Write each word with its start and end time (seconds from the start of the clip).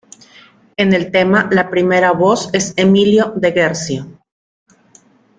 En 0.77 0.93
el 0.93 1.11
tema 1.11 1.47
la 1.51 1.69
primera 1.69 2.11
voz 2.11 2.49
es 2.53 2.73
de 2.75 2.81
Emilio 2.81 3.33
del 3.35 3.53
Guercio. 3.53 4.07